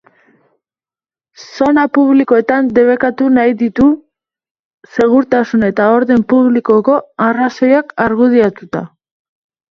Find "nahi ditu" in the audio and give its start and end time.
3.33-3.89